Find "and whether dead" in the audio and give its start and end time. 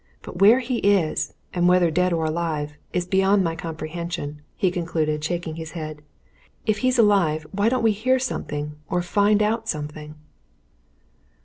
1.53-2.11